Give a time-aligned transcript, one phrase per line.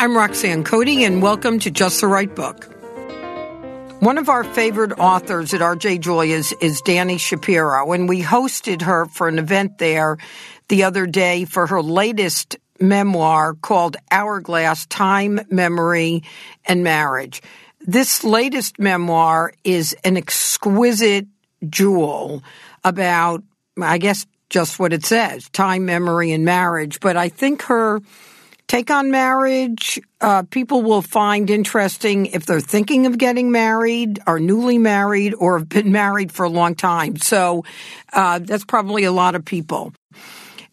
[0.00, 2.64] I'm Roxanne Coady, and welcome to Just the Right Book.
[4.00, 9.04] One of our favorite authors at RJ Julia's is Dani Shapiro, and we hosted her
[9.04, 10.16] for an event there
[10.68, 16.22] the other day for her latest memoir called Hourglass Time, Memory,
[16.64, 17.42] and Marriage.
[17.86, 21.26] This latest memoir is an exquisite
[21.68, 22.42] jewel
[22.84, 23.42] about,
[23.78, 27.00] I guess, just what it says time, memory, and marriage.
[27.00, 28.00] But I think her
[28.70, 34.38] take on marriage, uh, people will find interesting if they're thinking of getting married, are
[34.38, 37.16] newly married, or have been married for a long time.
[37.16, 37.64] So
[38.12, 39.92] uh, that's probably a lot of people.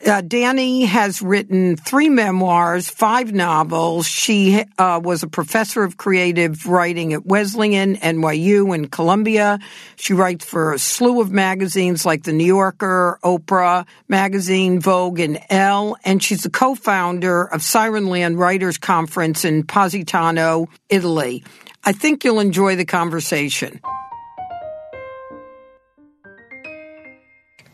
[0.06, 4.08] Uh, Dani has written three memoirs, five novels.
[4.08, 9.58] She uh, was a professor of creative writing at Wesleyan, NYU, and Columbia.
[9.96, 15.40] She writes for a slew of magazines like The New Yorker, Oprah Magazine, Vogue, and
[15.50, 15.98] Elle.
[16.06, 21.44] And she's the co-founder of Sirenland Writers Conference in Positano, Italy.
[21.84, 23.82] I think you'll enjoy the conversation.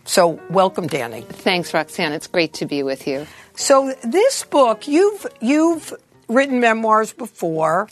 [0.06, 1.26] So, welcome, Dani.
[1.26, 2.12] Thanks, Roxanne.
[2.12, 3.26] It's great to be with you.
[3.56, 5.94] So, this book you've you've
[6.28, 7.88] written memoirs before,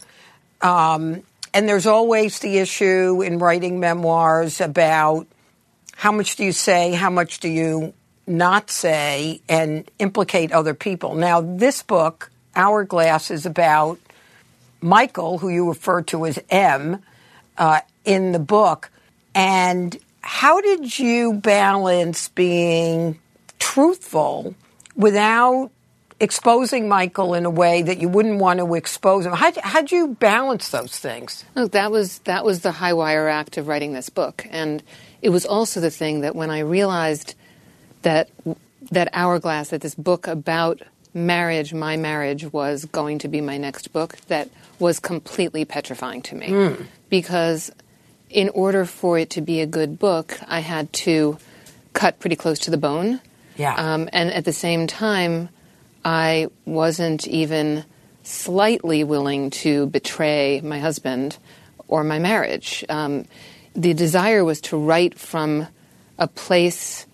[0.62, 1.24] um,
[1.54, 5.26] and there's always the issue in writing memoirs about
[5.96, 7.94] how much do you say, how much do you
[8.28, 11.16] not say, and implicate other people.
[11.16, 14.00] Now, this book, Hourglass, is about
[14.82, 17.02] Michael, who you refer to as M,
[17.58, 18.90] uh, in the book,
[19.34, 23.20] and how did you balance being
[23.60, 24.56] truthful
[24.96, 25.72] without
[26.20, 29.34] exposing Michael in a way that you wouldn't want to expose him?
[29.34, 31.44] How'd, how'd you balance those things?
[31.56, 34.84] Oh, that was that was the high wire act of writing this book, and
[35.22, 37.36] it was also the thing that when I realized
[38.04, 38.30] that
[38.92, 40.82] that hourglass, that this book about
[41.14, 44.50] marriage, my marriage, was going to be my next book, that
[44.80, 46.86] was completely petrifying to me mm.
[47.10, 47.72] because
[48.32, 51.38] in order for it to be a good book, I had to
[51.94, 53.22] cut pretty close to the bone.
[53.58, 53.76] Yeah.
[53.76, 55.50] Um, and at the same time,
[56.04, 57.86] I wasn't even
[58.24, 61.38] slightly willing to betray my husband
[61.88, 62.86] or my marriage.
[62.90, 63.26] Um,
[63.76, 65.68] the desire was to write from
[66.18, 67.06] a place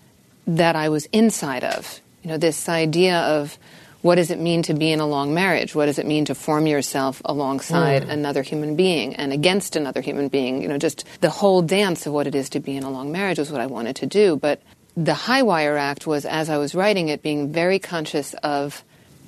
[0.45, 2.01] that I was inside of.
[2.23, 3.57] You know, this idea of
[4.07, 5.75] what does it mean to be in a long marriage?
[5.75, 8.09] What does it mean to form yourself alongside mm.
[8.09, 10.61] another human being and against another human being?
[10.61, 13.11] You know, just the whole dance of what it is to be in a long
[13.11, 14.37] marriage was what I wanted to do.
[14.37, 14.61] But
[14.95, 18.81] the High Wire Act was, as I was writing it, being very conscious of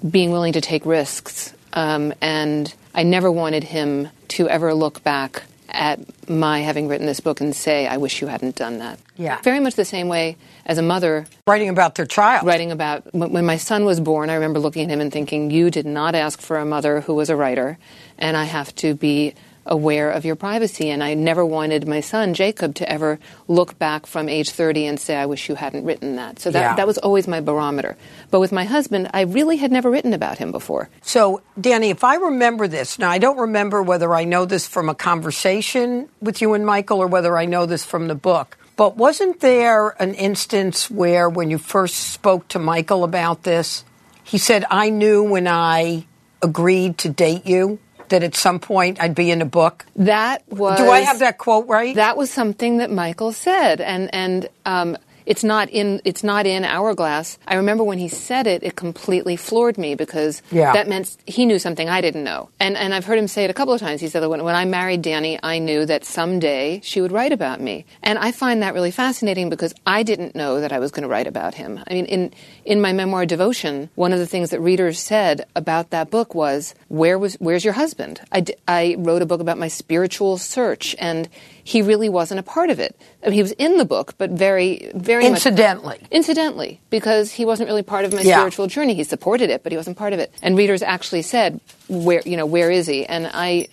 [0.10, 1.54] being willing to take risks.
[1.74, 7.20] Um, and I never wanted him to ever look back at my having written this
[7.20, 9.00] book and say, I wish you hadn't done that.
[9.18, 9.42] Yeah.
[9.42, 10.38] Very much the same way
[10.70, 11.26] as a mother.
[11.48, 12.46] Writing about their child.
[12.46, 15.72] Writing about when my son was born, I remember looking at him and thinking, You
[15.72, 17.80] did not ask for a mother who was a writer,
[18.20, 19.34] and I have to be
[19.66, 20.90] aware of your privacy.
[20.90, 25.00] And I never wanted my son, Jacob, to ever look back from age 30 and
[25.00, 26.40] say, I wish you hadn't written that.
[26.40, 26.76] So that, yeah.
[26.76, 27.98] that was always my barometer.
[28.32, 30.90] But with my husband, I really had never written about him before.
[31.02, 34.90] So, Dani, if I remember this, now I don't remember whether I know this from
[34.90, 38.58] a conversation with you and Michael or whether I know this from the book.
[38.80, 43.84] But wasn't there an instance where, when you first spoke to Michael about this,
[44.24, 46.06] he said, I knew when I
[46.42, 49.86] agreed to date you that at some point I'd be in a book?
[49.98, 50.78] That was.
[50.78, 51.94] Do I have that quote right?
[51.94, 54.98] That was something that Michael said, and and um,
[55.30, 57.38] it's not in it's not in Hourglass.
[57.48, 60.74] I remember when he said it, it completely floored me because yeah.
[60.74, 62.50] that meant he knew something I didn't know.
[62.60, 64.02] And and I've heard him say it a couple of times.
[64.02, 67.32] He said that when, when I married Dani, I knew that someday she would write
[67.32, 67.86] about me.
[68.02, 71.10] And I find that really fascinating because I didn't know that I was going to
[71.10, 71.80] write about him.
[71.88, 72.34] I mean, in
[72.66, 76.74] in my memoir Devotion, one of the things that readers said about that book was,
[76.88, 80.96] "Where was where's your husband?" I, d- I wrote a book about my spiritual search
[80.98, 81.30] and
[81.64, 83.00] he really wasn't a part of it.
[83.24, 86.00] I mean, he was in the book, but very, very incidentally.
[86.02, 88.38] Much, incidentally, because he wasn't really part of my yeah.
[88.38, 88.94] spiritual journey.
[88.94, 90.34] He supported it, but he wasn't part of it.
[90.42, 93.68] And readers actually said, "Where, you know, where is he?" And I,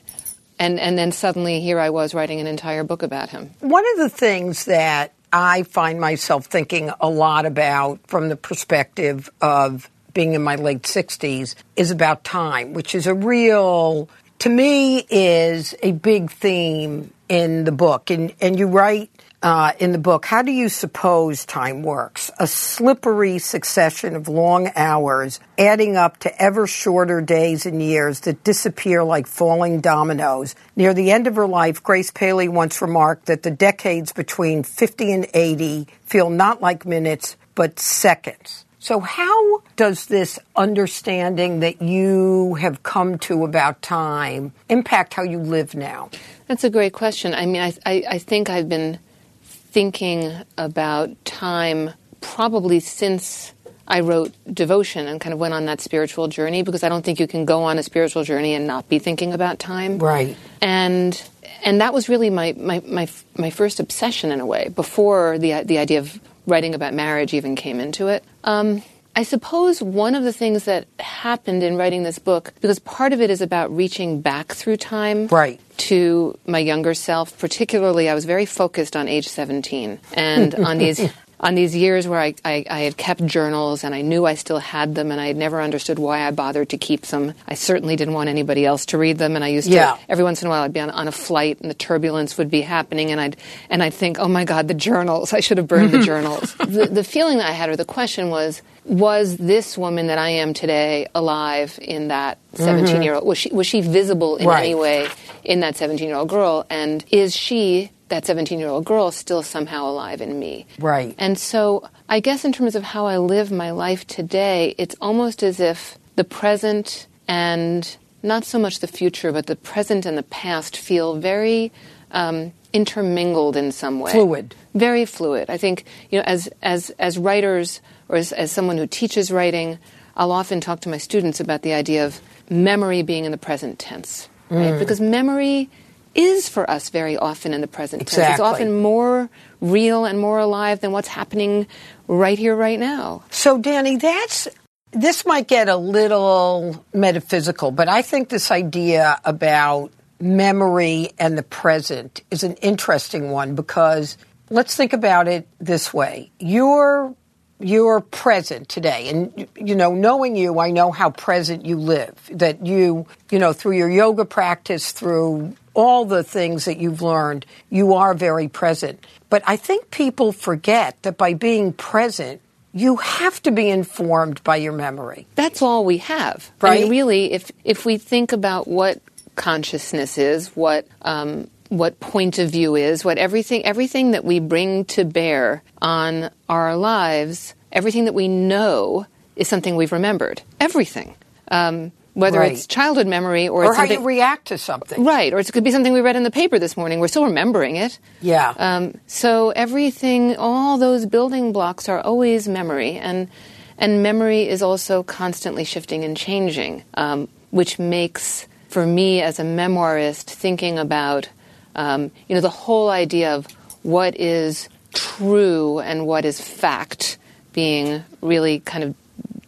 [0.58, 3.50] and and then suddenly here I was writing an entire book about him.
[3.60, 9.30] One of the things that I find myself thinking a lot about from the perspective
[9.40, 14.08] of being in my late 60s is about time, which is a real
[14.40, 18.10] to me is a big theme in the book.
[18.10, 19.10] And, and you write
[19.42, 22.30] uh, in the book, how do you suppose time works?
[22.38, 28.44] A slippery succession of long hours adding up to ever shorter days and years that
[28.44, 30.54] disappear like falling dominoes.
[30.74, 35.12] Near the end of her life, Grace Paley once remarked that the decades between 50
[35.12, 38.65] and 80 feel not like minutes, but seconds.
[38.86, 45.40] So, how does this understanding that you have come to about time impact how you
[45.40, 46.10] live now?
[46.46, 47.34] That's a great question.
[47.34, 49.00] I mean, I, I, I think I've been
[49.42, 53.52] thinking about time probably since
[53.88, 57.18] I wrote devotion and kind of went on that spiritual journey because I don't think
[57.18, 59.98] you can go on a spiritual journey and not be thinking about time.
[59.98, 60.36] Right.
[60.62, 61.20] And
[61.64, 65.64] and that was really my my my, my first obsession in a way before the
[65.64, 68.24] the idea of writing about marriage even came into it.
[68.44, 68.82] Um,
[69.16, 73.20] I suppose one of the things that happened in writing this book, because part of
[73.22, 75.58] it is about reaching back through time right.
[75.78, 81.00] to my younger self, particularly I was very focused on age 17 and on these
[81.38, 84.58] on these years where I, I, I, had kept journals and I knew I still
[84.58, 87.34] had them and I had never understood why I bothered to keep them.
[87.46, 89.92] I certainly didn't want anybody else to read them and I used yeah.
[89.92, 92.38] to every once in a while I'd be on, on, a flight and the turbulence
[92.38, 93.36] would be happening and I'd
[93.68, 95.32] and I'd think, oh my God, the journals!
[95.32, 96.54] I should have burned the journals.
[96.54, 100.30] The, the feeling that I had or the question was, was this woman that I
[100.30, 102.64] am today alive in that mm-hmm.
[102.64, 103.26] 17 year old?
[103.26, 104.64] Was she was she visible in right.
[104.64, 105.08] any way
[105.44, 106.64] in that 17 year old girl?
[106.70, 110.66] And is she that 17 year old girl is still somehow alive in me.
[110.78, 111.14] Right.
[111.18, 115.42] And so I guess in terms of how I live my life today, it's almost
[115.42, 120.22] as if the present and not so much the future, but the present and the
[120.24, 121.72] past feel very
[122.12, 124.12] um, intermingled in some way.
[124.12, 124.54] Fluid.
[124.74, 125.50] Very fluid.
[125.50, 129.78] I think, you know, as, as, as writers or as, as someone who teaches writing,
[130.16, 133.78] I'll often talk to my students about the idea of memory being in the present
[133.78, 134.28] tense.
[134.48, 134.74] Right?
[134.74, 134.78] Mm.
[134.78, 135.68] Because memory
[136.16, 138.24] is for us very often in the present exactly.
[138.24, 138.34] tense.
[138.34, 139.28] It's often more
[139.60, 141.66] real and more alive than what's happening
[142.08, 143.22] right here, right now.
[143.30, 144.48] So, Dani, that's
[144.92, 151.42] this might get a little metaphysical, but I think this idea about memory and the
[151.42, 154.16] present is an interesting one because
[154.48, 156.30] let's think about it this way.
[156.38, 157.14] You're
[157.58, 159.08] you're present today.
[159.08, 163.52] And you know knowing you i know how present you live that you you know
[163.52, 169.04] through your yoga practice through all the things that you've learned you are very present.
[169.30, 172.40] But i think people forget that by being present
[172.72, 175.26] you have to be informed by your memory.
[175.34, 176.50] That's all we have.
[176.60, 179.00] Right I mean, really if if we think about what
[179.34, 184.84] consciousness is what um, what point of view is, what everything everything that we bring
[184.86, 190.42] to bear on our lives, everything that we know is something we've remembered.
[190.60, 191.14] Everything.
[191.48, 192.52] Um, whether right.
[192.52, 195.04] it's childhood memory or, or how you react to something.
[195.04, 196.98] Right, or it could be something we read in the paper this morning.
[196.98, 197.98] We're still remembering it.
[198.22, 198.54] Yeah.
[198.56, 203.28] Um, so everything, all those building blocks are always memory, and
[203.76, 209.44] and memory is also constantly shifting and changing, um, which makes for me as a
[209.44, 211.28] memoirist thinking about
[211.76, 213.46] um, you know, the whole idea of
[213.82, 217.18] what is true and what is fact
[217.52, 218.94] being really kind of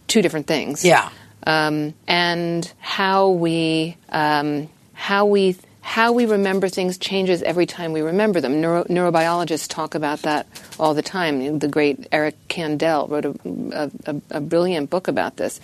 [0.07, 0.85] two different things.
[0.85, 1.11] Yeah.
[1.45, 8.03] Um, and how we um, how we how we remember things changes every time we
[8.03, 8.61] remember them.
[8.61, 10.47] Neuro- neurobiologists talk about that
[10.79, 11.59] all the time.
[11.59, 15.61] The great Eric Kandel wrote a, a, a brilliant book about this.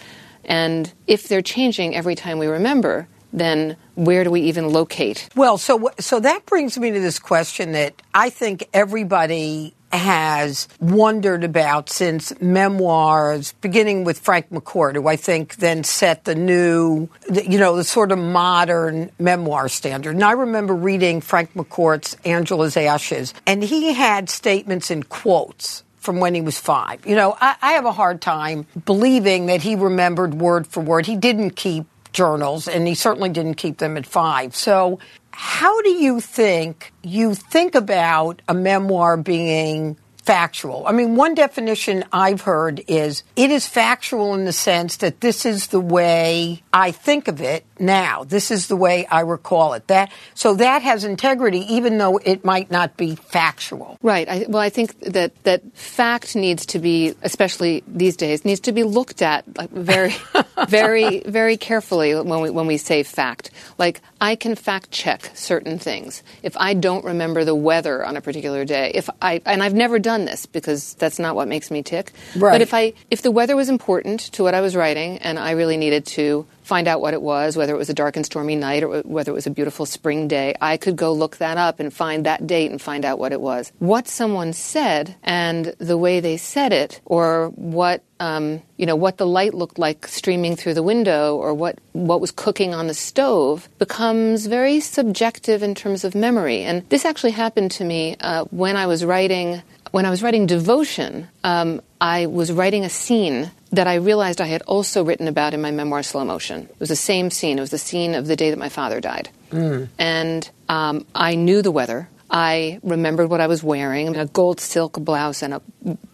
[0.46, 5.28] And if they're changing every time we remember, then where do we even locate?
[5.34, 11.44] Well, so so that brings me to this question that I think everybody has wondered
[11.44, 17.58] about since memoirs, beginning with Frank McCourt, who I think then set the new, you
[17.58, 20.14] know, the sort of modern memoir standard.
[20.14, 26.20] And I remember reading Frank McCourt's Angela's Ashes, and he had statements in quotes from
[26.20, 27.06] when he was five.
[27.06, 31.06] You know, I, I have a hard time believing that he remembered word for word.
[31.06, 34.56] He didn't keep journals, and he certainly didn't keep them at five.
[34.56, 34.98] So,
[35.32, 40.86] how do you think you think about a memoir being factual?
[40.86, 45.44] I mean, one definition I've heard is it is factual in the sense that this
[45.44, 48.24] is the way I think of it now.
[48.24, 49.86] This is the way I recall it.
[49.88, 53.98] That so that has integrity, even though it might not be factual.
[54.02, 54.28] Right.
[54.28, 58.72] I, well, I think that that fact needs to be, especially these days, needs to
[58.72, 60.14] be looked at very,
[60.68, 63.50] very, very carefully when we when we say fact.
[63.78, 66.22] Like I can fact check certain things.
[66.42, 69.98] If I don't remember the weather on a particular day, if I and I've never
[69.98, 72.12] done this because that's not what makes me tick.
[72.36, 72.52] Right.
[72.52, 75.52] But if I if the weather was important to what I was writing and I
[75.52, 78.56] really needed to find out what it was, whether it was a dark and stormy
[78.56, 81.78] night or whether it was a beautiful spring day, I could go look that up
[81.78, 83.70] and find that date and find out what it was.
[83.78, 89.18] What someone said and the way they said it, or what um, you know, what
[89.18, 92.94] the light looked like streaming through the window, or what what was cooking on the
[92.94, 96.62] stove, becomes very subjective in terms of memory.
[96.62, 99.62] And this actually happened to me uh, when I was writing
[99.94, 101.28] when I was writing devotion.
[101.44, 105.62] Um, I was writing a scene that I realized I had also written about in
[105.62, 106.62] my memoir, Slow Motion.
[106.62, 107.58] It was the same scene.
[107.58, 109.28] It was the scene of the day that my father died.
[109.50, 109.88] Mm.
[109.96, 112.08] And um, I knew the weather.
[112.28, 115.62] I remembered what I was wearing a gold silk blouse and a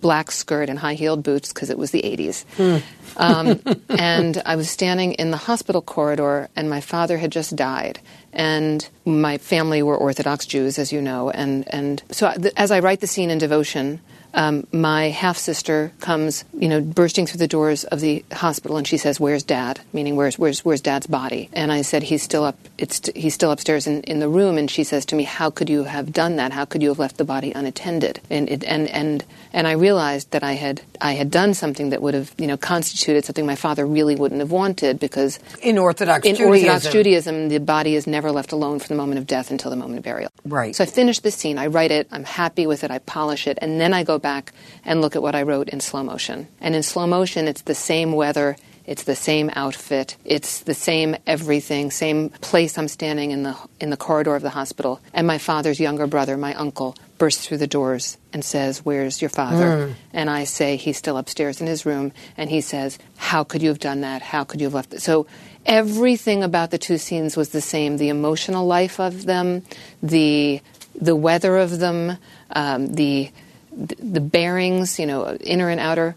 [0.03, 2.45] black skirt and high heeled boots because it was the 80s.
[2.59, 2.83] Mm.
[3.17, 7.99] um, and I was standing in the hospital corridor, and my father had just died.
[8.33, 11.31] And my family were Orthodox Jews, as you know.
[11.31, 14.01] And, and so as I write the scene in devotion,
[14.35, 18.87] um, my half sister comes, you know, bursting through the doors of the hospital, and
[18.87, 22.45] she says, "Where's Dad?" Meaning, "Where's where's where's Dad's body?" And I said, "He's still
[22.45, 22.57] up.
[22.79, 25.69] It's he's still upstairs in, in the room." And she says to me, "How could
[25.69, 26.53] you have done that?
[26.53, 30.31] How could you have left the body unattended?" And it, and and and I realized
[30.31, 33.57] that I had I had done something that would have you know constituted something my
[33.57, 36.69] father really wouldn't have wanted because in Orthodox in Judaism.
[36.69, 39.77] Orthodox Judaism, the body is never left alone from the moment of death until the
[39.77, 40.31] moment of burial.
[40.45, 40.75] Right.
[40.77, 41.59] So I finish the scene.
[41.59, 42.07] I write it.
[42.13, 42.91] I'm happy with it.
[42.91, 44.53] I polish it, and then I go back
[44.85, 46.49] and look at what I wrote in slow motion.
[46.61, 48.57] And in slow motion, it's the same weather.
[48.87, 50.17] It's the same outfit.
[50.25, 54.51] It's the same everything, same place I'm standing in the in the corridor of the
[54.51, 55.01] hospital.
[55.15, 59.29] And my father's younger brother, my uncle, bursts through the doors and says, "Where's your
[59.29, 59.95] father?" Mm.
[60.13, 63.69] And I say, "He's still upstairs in his room." And he says, "How could you
[63.69, 64.23] have done that?
[64.23, 65.03] How could you have left?" It?
[65.03, 65.27] So
[65.67, 67.99] everything about the two scenes was the same.
[67.99, 69.63] The emotional life of them,
[70.03, 70.63] the
[71.01, 72.19] the weather of them,
[72.57, 73.31] um, the
[73.73, 76.17] the bearings, you know, inner and outer,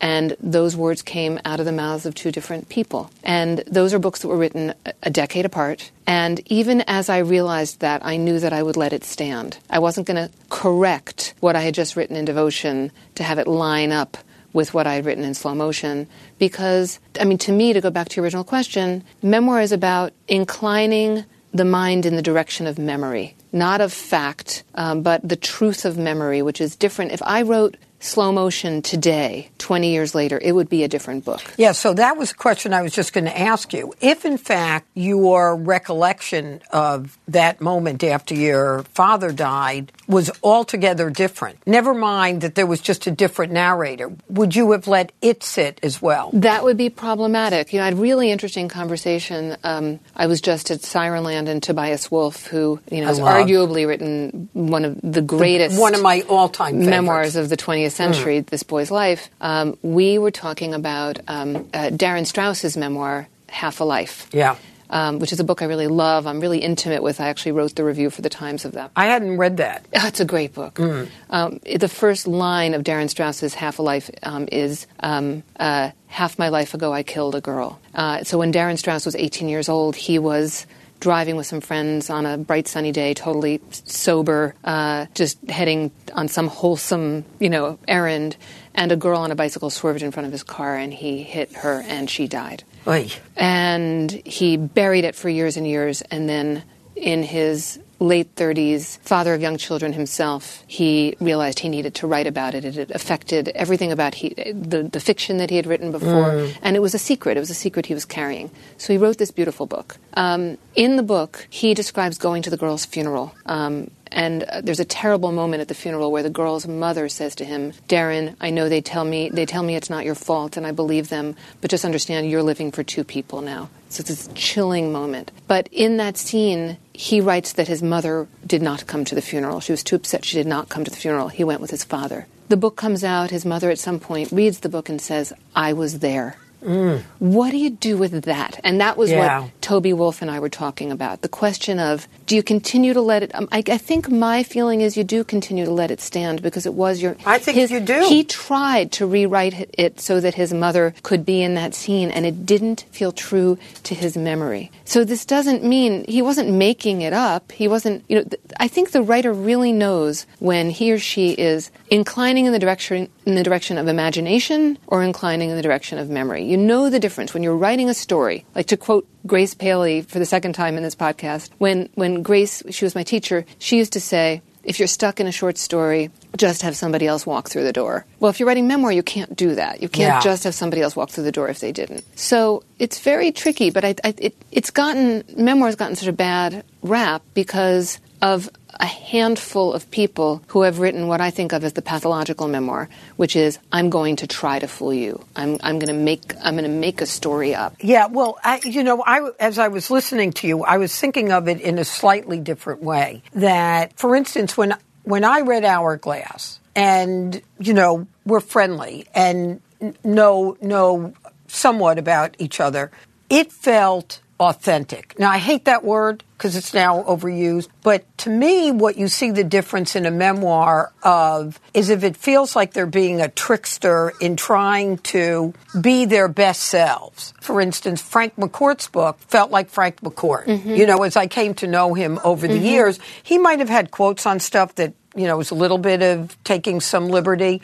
[0.00, 3.10] and those words came out of the mouths of two different people.
[3.22, 5.90] And those are books that were written a decade apart.
[6.06, 9.58] And even as I realized that, I knew that I would let it stand.
[9.70, 13.46] I wasn't going to correct what I had just written in devotion to have it
[13.46, 14.18] line up
[14.52, 16.06] with what I had written in slow motion
[16.38, 20.12] because, I mean, to me, to go back to your original question, memoir is about
[20.28, 25.84] inclining the mind in the direction of memory not of fact, um, but the truth
[25.84, 27.12] of memory, which is different.
[27.12, 31.42] If I wrote slow motion today, 20 years later, it would be a different book.
[31.56, 33.94] Yeah, so that was a question I was just going to ask you.
[34.00, 41.58] If, in fact, your recollection of that moment after your father died was altogether different,
[41.66, 45.80] never mind that there was just a different narrator, would you have let it sit
[45.82, 46.30] as well?
[46.34, 47.72] That would be problematic.
[47.72, 49.56] You know, I had a really interesting conversation.
[49.64, 54.50] Um, I was just at Sirenland and Tobias Wolff, who, you know, has arguably written
[54.52, 58.46] one of the greatest, the, one of my all-time memoirs of the 20th century, mm.
[58.46, 63.84] This Boy's Life, um, we were talking about um, uh, Darin Strauss's memoir, Half a
[63.84, 64.28] Life.
[64.32, 64.56] Yeah.
[64.90, 66.26] Um, which is a book I really love.
[66.26, 67.18] I'm really intimate with.
[67.18, 68.92] I actually wrote the review for the Times of that.
[68.94, 69.86] I hadn't read that.
[69.96, 70.74] Oh, it's a great book.
[70.74, 71.08] Mm.
[71.30, 76.38] Um, the first line of Darin Strauss's Half a Life um, is um, uh, Half
[76.38, 77.80] my life ago, I killed a girl.
[77.92, 80.64] Uh, so when Darin Strauss was 18 years old, he was
[81.04, 86.28] driving with some friends on a bright sunny day, totally sober, uh, just heading on
[86.28, 88.38] some wholesome, you know, errand,
[88.74, 91.52] and a girl on a bicycle swerved in front of his car, and he hit
[91.56, 92.64] her, and she died.
[92.86, 93.10] Oy.
[93.36, 96.64] And he buried it for years and years, and then
[96.96, 102.26] in his late 30s, father of young children himself, he realized he needed to write
[102.26, 102.64] about it.
[102.64, 106.56] It affected everything about he, the, the fiction that he had written before, mm.
[106.62, 107.36] and it was a secret.
[107.36, 108.50] It was a secret he was carrying.
[108.76, 109.96] So he wrote this beautiful book.
[110.14, 113.34] Um, in the book, he describes going to the girl's funeral.
[113.46, 117.34] Um, and uh, there's a terrible moment at the funeral where the girl's mother says
[117.36, 120.56] to him, "Darin, I know they tell me they tell me it's not your fault,
[120.56, 124.10] and I believe them, but just understand you're living for two people now." So it's
[124.10, 125.32] this chilling moment.
[125.48, 129.60] But in that scene, he writes that his mother did not come to the funeral.
[129.60, 131.28] She was too upset she did not come to the funeral.
[131.28, 132.26] He went with his father.
[132.48, 133.30] The book comes out.
[133.30, 136.36] His mother, at some point, reads the book and says, I was there.
[136.64, 137.02] Mm.
[137.18, 138.58] What do you do with that?
[138.64, 139.40] And that was yeah.
[139.40, 141.20] what Toby Wolff and I were talking about.
[141.20, 143.34] The question of do you continue to let it?
[143.34, 146.64] Um, I, I, think my feeling is you do continue to let it stand because
[146.64, 147.16] it was your.
[147.26, 148.06] I think his, you do.
[148.08, 152.24] He tried to rewrite it so that his mother could be in that scene, and
[152.24, 154.70] it didn't feel true to his memory.
[154.84, 157.52] So this doesn't mean he wasn't making it up.
[157.52, 158.04] He wasn't.
[158.08, 162.46] You know, th- I think the writer really knows when he or she is inclining
[162.46, 166.44] in the direction in the direction of imagination or inclining in the direction of memory.
[166.44, 168.44] You know the difference when you're writing a story.
[168.54, 172.62] Like to quote Grace Paley for the second time in this podcast, when when Grace
[172.70, 176.10] she was my teacher, she used to say, if you're stuck in a short story,
[176.36, 178.06] just have somebody else walk through the door.
[178.18, 179.82] Well, if you're writing memoir, you can't do that.
[179.82, 180.20] You can't yeah.
[180.20, 182.04] just have somebody else walk through the door if they didn't.
[182.18, 186.64] So it's very tricky, but I, I, it, it's gotten, memoir's gotten such a bad
[186.82, 188.48] rap because of
[188.80, 192.88] a handful of people who have written what I think of as the pathological memoir,
[193.16, 195.22] which is I'm going to try to fool you.
[195.36, 197.76] I'm, I'm going to make I'm going to make a story up.
[197.80, 201.32] Yeah, well, I, you know, I as I was listening to you, I was thinking
[201.32, 203.22] of it in a slightly different way.
[203.34, 209.60] That, for instance, when when I read Hourglass, and you know, we're friendly, and
[210.02, 211.12] know know
[211.46, 212.90] somewhat about each other,
[213.28, 215.18] it felt authentic.
[215.18, 219.30] Now, I hate that word because it's now overused, but to me, what you see
[219.30, 224.12] the difference in a memoir of is if it feels like they're being a trickster
[224.20, 227.32] in trying to be their best selves.
[227.40, 230.46] For instance, Frank McCourt's book felt like Frank McCourt.
[230.46, 230.74] Mm-hmm.
[230.74, 232.64] You know, as I came to know him over the mm-hmm.
[232.64, 236.02] years, he might have had quotes on stuff that, you know, was a little bit
[236.02, 237.62] of taking some liberty,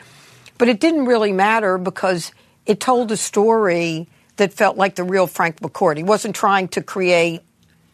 [0.57, 2.31] but it didn't really matter because
[2.65, 4.07] it told a story
[4.41, 5.97] that felt like the real Frank McCourt.
[5.97, 7.41] He wasn't trying to create,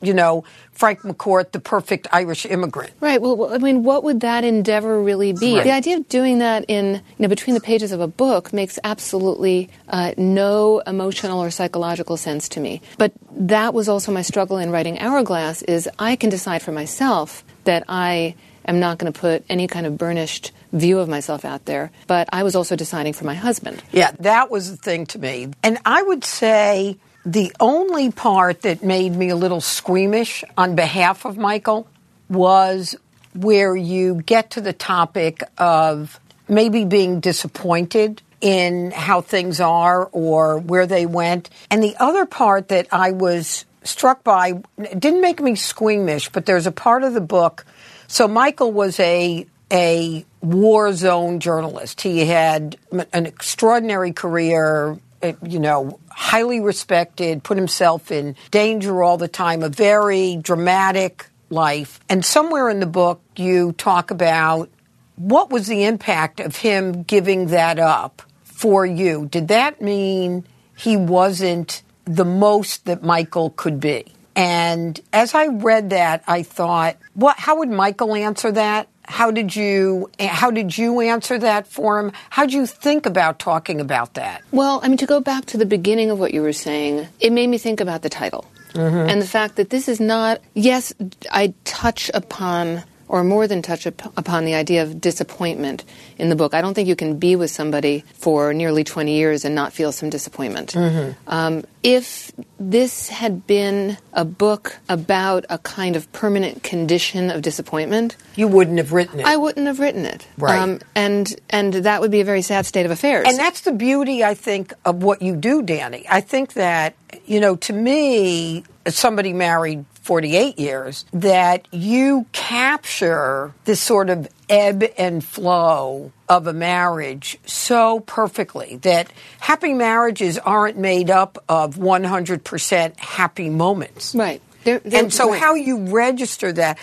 [0.02, 2.94] you know, Frank McCourt, the perfect Irish immigrant.
[3.02, 3.22] Right.
[3.22, 5.56] Well, I mean, what would that endeavor really be?
[5.56, 5.66] Right.
[5.66, 8.80] The idea of doing that in, you know, between the pages of a book makes
[8.86, 12.82] absolutely uh, no emotional or psychological sense to me.
[12.98, 17.44] But that was also my struggle in writing Hourglass is I can decide for myself
[17.66, 18.36] that I
[18.68, 21.92] am not going to put any kind of burnished view of myself out there.
[22.08, 23.82] But I was also deciding for my husband.
[23.92, 25.50] Yeah, that was the thing to me.
[25.64, 31.26] And I would say the only part that made me a little squeamish on behalf
[31.26, 31.88] of Michael
[32.30, 32.96] was
[33.34, 40.58] where you get to the topic of maybe being disappointed in how things are or
[40.60, 41.50] where they went.
[41.70, 46.68] And the other part that I was struck by didn't make me squeamish, but there's
[46.68, 47.66] a part of the book.
[48.08, 52.02] So Michael was a a war zone journalist.
[52.02, 52.78] He had
[53.12, 59.64] an extraordinary career, eh, you know, highly respected, put himself in danger all the time,
[59.64, 62.00] a very dramatic life.
[62.08, 64.70] And somewhere in the book, you talk about
[65.18, 69.28] what was the impact of him giving that up for you?
[69.28, 70.46] Did that mean
[70.78, 74.14] he wasn't the most that Michael could be?
[74.38, 78.88] And as I read that, I thought, what, how would Michael answer that?
[79.04, 82.12] How did you how did you answer that for him?
[82.30, 84.44] How did you think about talking about that?
[84.52, 87.32] Well, I mean to go back to the beginning of what you were saying, it
[87.32, 88.46] made me think about the title.
[88.74, 89.10] Mm-hmm.
[89.10, 90.94] And the fact that this is not yes,
[91.32, 95.84] I touch upon or more than touch up upon the idea of disappointment
[96.18, 96.54] in the book.
[96.54, 99.92] I don't think you can be with somebody for nearly 20 years and not feel
[99.92, 100.74] some disappointment.
[100.74, 101.12] Mm-hmm.
[101.28, 108.18] Um, if this had been a book about a kind of permanent condition of disappointment,
[108.36, 109.26] you wouldn't have written it.
[109.26, 110.28] I wouldn't have written it.
[110.38, 110.60] Right.
[110.60, 113.28] Um, and and that would be a very sad state of affairs.
[113.30, 116.06] And that's the beauty, I think, of what you do, Dani.
[116.10, 123.82] I think that you know, to me, somebody married 48 years, that you capture this
[123.82, 131.12] sort of ebb and flow of a marriage so perfectly that happy marriages aren't made
[131.12, 134.16] up of 100% happy moments.
[134.16, 134.42] Right.
[134.64, 135.42] They're, they're, and so, right.
[135.42, 136.80] how you register that,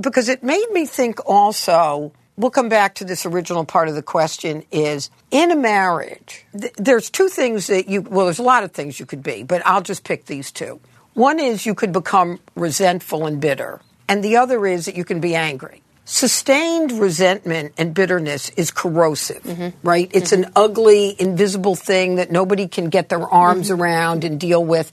[0.00, 4.02] because it made me think also we'll come back to this original part of the
[4.02, 8.64] question is in a marriage th- there's two things that you well there's a lot
[8.64, 10.80] of things you could be but i'll just pick these two
[11.14, 15.20] one is you could become resentful and bitter, and the other is that you can
[15.20, 15.80] be angry.
[16.06, 19.86] Sustained resentment and bitterness is corrosive, mm-hmm.
[19.86, 20.10] right?
[20.12, 20.44] It's mm-hmm.
[20.44, 23.80] an ugly, invisible thing that nobody can get their arms mm-hmm.
[23.80, 24.92] around and deal with.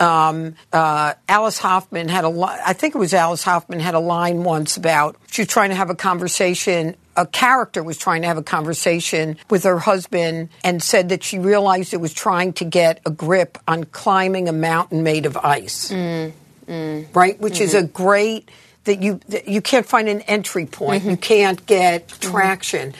[0.00, 4.00] Um, uh, Alice Hoffman had a, li- I think it was Alice Hoffman had a
[4.00, 8.28] line once about she was trying to have a conversation a character was trying to
[8.28, 12.64] have a conversation with her husband and said that she realized it was trying to
[12.64, 15.90] get a grip on climbing a mountain made of ice.
[15.90, 16.32] Mm,
[16.66, 17.38] mm, right?
[17.40, 17.64] Which mm-hmm.
[17.64, 17.92] is a mm-hmm.
[17.92, 18.50] great
[18.84, 21.02] that you that you can't find an entry point.
[21.02, 21.10] Mm-hmm.
[21.10, 22.30] You can't get mm-hmm.
[22.30, 22.94] traction.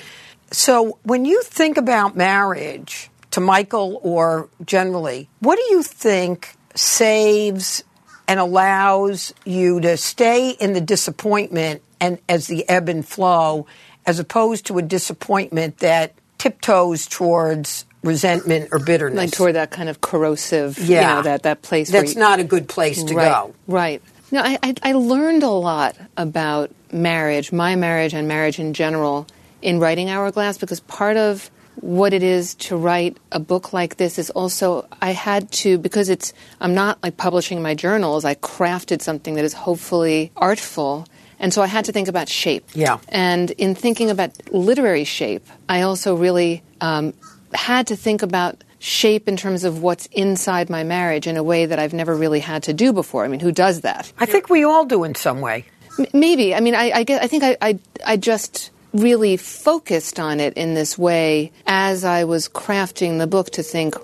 [0.51, 7.85] So when you think about marriage to Michael or generally, what do you think saves
[8.27, 13.67] and allows you to stay in the disappointment and as the ebb and flow
[14.09, 19.19] as opposed to a disappointment that tiptoes towards resentment or bitterness.
[19.19, 21.01] Like toward that kind of corrosive, yeah.
[21.01, 21.91] you know, that, that place.
[21.91, 23.55] That's you, not a good place to right, go.
[23.67, 24.01] Right.
[24.33, 29.27] No, I, I, I learned a lot about marriage, my marriage and marriage in general,
[29.61, 34.19] in writing Hourglass because part of what it is to write a book like this
[34.19, 38.25] is also I had to because it's I'm not like publishing my journals.
[38.25, 41.07] I crafted something that is hopefully artful
[41.39, 42.69] and so I had to think about shape.
[42.75, 42.99] Yeah.
[43.09, 47.15] And in thinking about literary shape, I also really um,
[47.55, 51.67] had to think about shape in terms of what's inside my marriage in a way
[51.67, 53.25] that I've never really had to do before.
[53.25, 54.13] I mean, who does that?
[54.19, 55.65] I think we all do in some way.
[55.99, 56.55] M- maybe.
[56.55, 60.55] I mean, I, I, guess, I think I, I, I just really focused on it
[60.55, 63.95] in this way as I was crafting the book to think,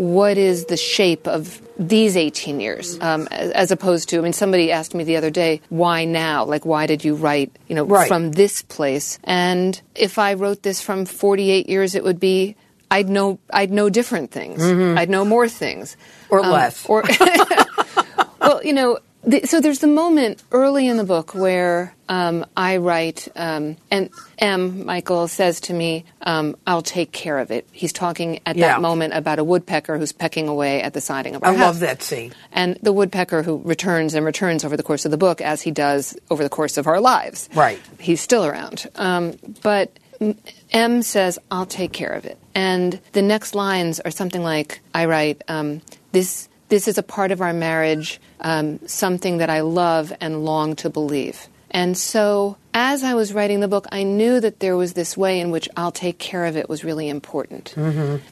[0.00, 3.04] what is the shape of these 18 years mm.
[3.04, 6.64] um, as, opposed to i mean somebody asked me the other day why now like
[6.64, 8.08] why did you write you know right.
[8.08, 12.56] from this place and if i wrote this from 48 years it would be
[12.90, 14.60] I'd know I'd know different things.
[14.60, 14.98] Mm-hmm.
[14.98, 15.96] I'd know more things
[16.28, 16.84] Or um, less.
[16.86, 17.04] Or
[18.40, 18.98] well, you know.
[19.22, 24.08] The, so there's the moment early in the book where um, I write, um, and
[24.38, 24.86] M.
[24.86, 28.68] Michael says to me, um, "I'll take care of it." He's talking at Yeah.
[28.68, 31.62] that moment about a woodpecker who's pecking away at the siding of our I house.
[31.62, 32.32] I love that scene.
[32.50, 35.70] And the woodpecker who returns and returns over the course of the book, as he
[35.70, 37.50] does over the course of our lives.
[37.54, 37.78] Right.
[37.98, 38.88] He's still around.
[38.96, 40.36] Um, but M-
[40.72, 42.38] M says, I'll take care of it.
[42.54, 45.80] And the next lines are something like I write, um,
[46.12, 50.74] this, this is a part of our marriage, um, something that I love and long
[50.76, 51.46] to believe.
[51.72, 55.38] And so, as I was writing the book, I knew that there was this way
[55.38, 57.74] in which I'll take care of it was really important.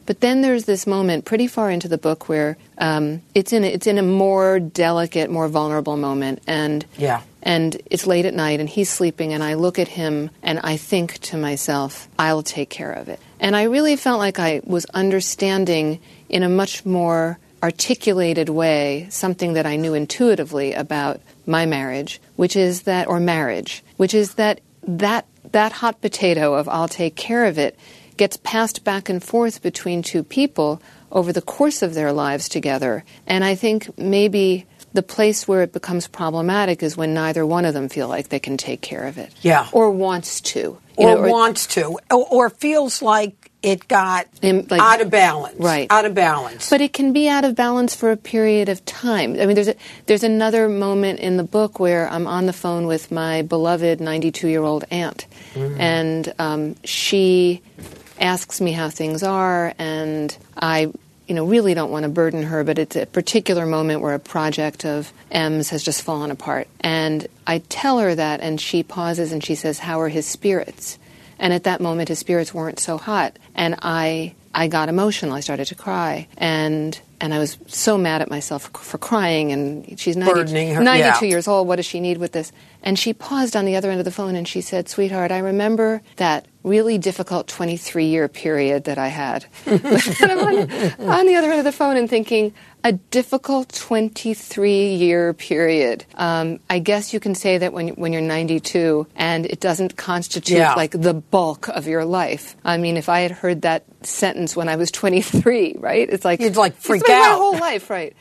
[0.07, 3.69] But then there's this moment pretty far into the book where um, it's in a,
[3.69, 7.21] it's in a more delicate, more vulnerable moment, and Yeah.
[7.41, 10.77] and it's late at night and he's sleeping and I look at him and I
[10.77, 13.21] think to myself, I'll take care of it.
[13.39, 19.55] And I really felt like I was understanding in a much more articulated way something
[19.55, 24.61] that I knew intuitively about my marriage, which is that or marriage, which is that
[24.83, 27.79] that that hot potato of I'll take care of it
[28.17, 33.05] gets passed back and forth between two people over the course of their lives together.
[33.27, 37.75] And I think maybe the place where it becomes problematic is when neither one of
[37.75, 39.33] them feel like they can take care of it.
[39.43, 39.69] Yeah.
[39.73, 40.59] Or wants to.
[40.59, 45.59] you Or know, wants to, or, or feels like it got like- out of balance.
[45.59, 45.87] Right.
[45.91, 46.71] Out of balance.
[46.71, 49.33] But it can be out of balance for a period of time.
[49.41, 49.75] I mean, there's a,
[50.07, 54.49] there's another moment in the book where I'm on the phone with my beloved 92
[54.49, 57.63] year old aunt, and um, she
[58.21, 60.93] asks me how things are, and I.
[61.27, 64.19] You know, really don't want to burden her, but it's a particular moment where a
[64.19, 66.69] project of M's has just fallen apart.
[66.81, 70.99] And I tell her that, and she pauses and she says, How are his spirits?
[71.39, 75.35] And at that moment, his spirits weren't so hot, and I I got emotional.
[75.35, 79.53] I started to cry, and and I was so mad at myself for, crying.
[79.53, 81.31] And she's 90, her, 92 yeah.
[81.31, 81.67] years old.
[81.67, 82.53] What does she need with this?
[82.83, 85.39] And she paused on the other end of the phone, and she said, "Sweetheart, I
[85.39, 89.85] remember that really difficult 23 year period that I had." and
[90.23, 92.53] I'm on, on the other end of the phone and thinking.
[92.89, 96.07] A difficult 23 year period.
[96.15, 100.57] Um, I guess you can say that when, when you're 92 and it doesn't constitute
[100.57, 100.73] Yeah.
[100.73, 102.57] like the bulk of your life.
[102.65, 106.09] I mean, if I had heard that sentence when I was 23, right?
[106.09, 107.33] It's like You'd, like, freak out.
[107.33, 108.17] My whole life, right?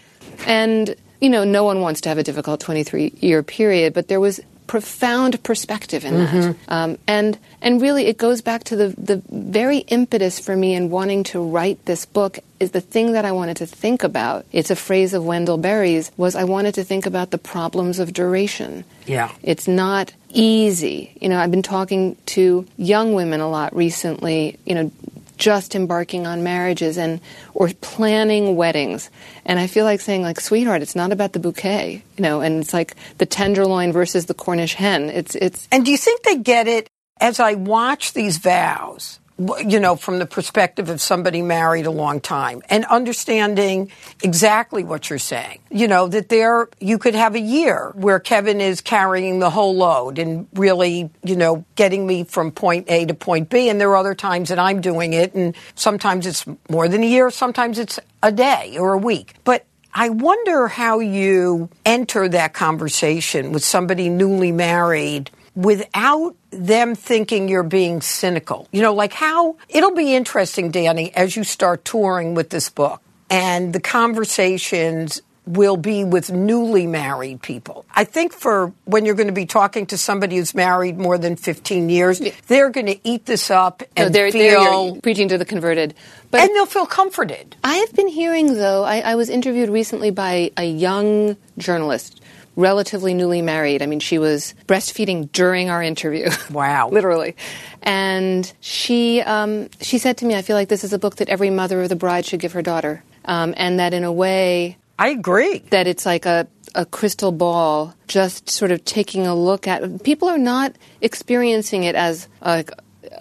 [0.46, 4.20] And you know, no one wants to have a difficult 23 year period, but there
[4.20, 6.72] was profound perspective in that, Mm-hmm.
[6.72, 10.90] um, and and really, it goes back to the the very impetus for me in
[10.90, 14.46] wanting to write this book is the thing that I wanted to think about.
[14.52, 18.14] It's a phrase of Wendell Berry's was I wanted to think about the problems of
[18.14, 18.84] duration.
[19.06, 19.32] Yeah.
[19.42, 21.16] It's not easy.
[21.22, 24.92] You know, I've been talking to young women a lot recently, you know,
[25.38, 27.22] just embarking on marriages and
[27.54, 29.10] or planning weddings.
[29.46, 32.62] And I feel like saying like, sweetheart, it's not about the bouquet, you know, and
[32.62, 35.10] it's like the tenderloin versus the Cornish hen.
[35.10, 39.80] It's it's And do you think they get it as I watch these vows, you
[39.80, 43.92] know, from the perspective of somebody married a long time and understanding
[44.24, 45.60] exactly what you're saying?
[45.70, 49.76] You know, that there, you could have a year where Kevin is carrying the whole
[49.76, 53.70] load and really, you know, getting me from point A to point B.
[53.70, 55.36] And there are other times that I'm doing it.
[55.36, 59.36] And sometimes it's more than a year, sometimes it's a day or a week.
[59.44, 67.50] But I wonder how you enter that conversation with somebody newly married without them thinking
[67.50, 68.68] you're being cynical.
[68.72, 73.02] You know, like how it'll be interesting, Dani, as you start touring with this book
[73.30, 77.86] and the conversations will be with newly married people.
[77.96, 81.38] I think for when you're going to be talking to somebody who's married more than
[81.38, 85.38] 15 years, they're going to eat this up no, and they're, feel they're preaching to
[85.38, 85.96] the converted.
[86.30, 87.56] But and they'll feel comforted.
[87.64, 92.22] I have been hearing, though, I, I was interviewed recently by a young journalist,
[92.58, 93.82] relatively newly married.
[93.82, 96.30] I mean, she was breastfeeding during our interview.
[96.50, 96.90] Wow.
[96.90, 97.36] Literally.
[97.84, 101.30] And she, um, she said to me, I feel like this is a book that
[101.30, 103.04] every mother of the bride should give her daughter.
[103.26, 105.60] Um, and that in a way, I agree.
[105.70, 110.04] that it's like a, a crystal ball, just sort of taking a look at.
[110.04, 112.72] People are not experiencing it as like,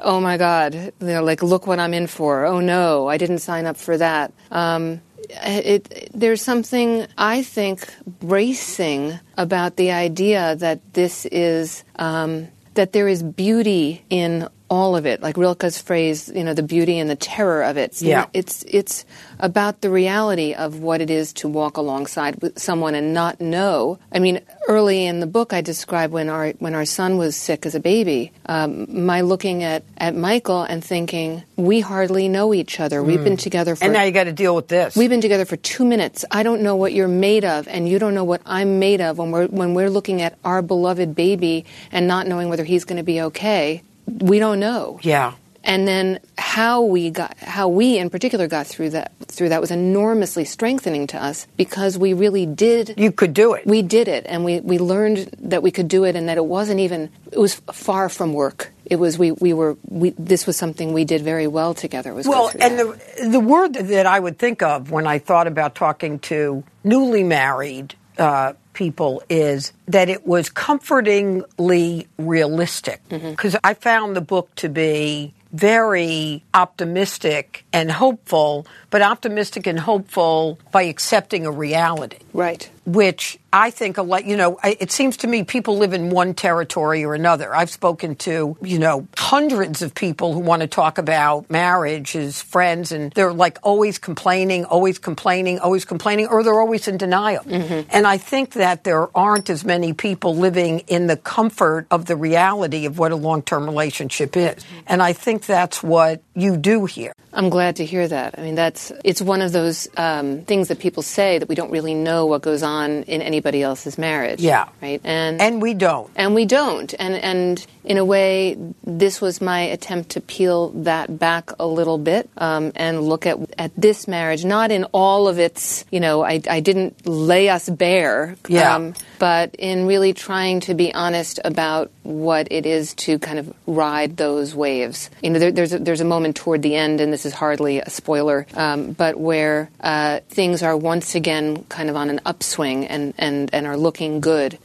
[0.02, 2.46] oh my God, you know, like look what I'm in for.
[2.46, 4.32] Oh no, I didn't sign up for that.
[4.50, 12.92] Um, it, there's something I think bracing about the idea that this is um, that
[12.92, 15.22] there is beauty in all of it.
[15.22, 17.92] Like Rilke's phrase, you know, the beauty and the terror of it.
[17.92, 18.26] It's Yeah.
[18.32, 19.04] it's it's
[19.38, 23.98] about the reality of what it is to walk alongside with someone and not know.
[24.12, 27.64] I mean, early in the book, I describe when our when our son was sick
[27.66, 32.80] as a baby, um, my looking at at Michael and thinking, we hardly know each
[32.80, 33.02] other.
[33.02, 34.96] We've been together for And now you got to deal with this.
[34.96, 36.24] We've been together for two minutes.
[36.30, 39.18] I don't know what you're made of, and you don't know what I'm made of.
[39.18, 42.98] When we're when we're looking at our beloved baby and not knowing whether he's going
[42.98, 44.98] to be okay, we don't know.
[45.02, 45.34] yeah.
[45.68, 49.72] And then how we got, how we in particular got through that through that was
[49.72, 52.94] enormously strengthening to us because we really did.
[52.96, 53.66] You could do it.
[53.66, 56.46] We did it, and we, we learned that we could do it, and that it
[56.46, 58.70] wasn't even it was far from work.
[58.84, 62.14] It was we, we were we this was something we did very well together.
[62.14, 63.18] Was Well, and that.
[63.18, 67.24] the the word that I would think of when I thought about talking to newly
[67.24, 73.30] married uh, people is that it was comfortingly realistic Mm-hmm.
[73.30, 80.58] because I found the book to be very optimistic and hopeful, but optimistic and hopeful
[80.70, 82.68] by accepting a reality right.
[82.86, 86.34] Which I think a lot, you know, it seems to me people live in one
[86.34, 87.54] territory or another.
[87.54, 92.40] I've spoken to, you know, hundreds of people who want to talk about marriage as
[92.40, 97.42] friends, and they're like always complaining, always complaining, always complaining, or they're always in denial.
[97.42, 97.88] Mm-hmm.
[97.90, 102.16] And I think that there aren't as many people living in the comfort of the
[102.16, 104.62] reality of what a long term relationship is.
[104.62, 104.80] Mm-hmm.
[104.86, 107.12] And I think that's what you do here.
[107.32, 108.38] I'm glad to hear that.
[108.38, 111.70] I mean, that's it's one of those um, things that people say that we don't
[111.70, 114.40] really know what goes on in anybody else's marriage.
[114.40, 114.68] Yeah.
[114.82, 115.00] right.
[115.04, 116.10] And And we don't.
[116.16, 116.94] and we don't.
[116.98, 121.98] And and in a way, this was my attempt to peel that back a little
[121.98, 125.84] bit um, and look at at this marriage, not in all of its.
[125.90, 128.36] You know, I I didn't lay us bare.
[128.44, 128.92] um, Yeah.
[129.18, 134.16] but in really trying to be honest about what it is to kind of ride
[134.16, 135.08] those waves.
[135.22, 137.80] You know, there, there's a, there's a moment toward the end, and this is hardly
[137.80, 142.86] a spoiler, um, but where uh, things are once again kind of on an upswing
[142.86, 144.58] and and and are looking good.